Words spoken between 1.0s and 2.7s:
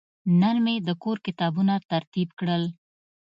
کور کتابونه ترتیب کړل.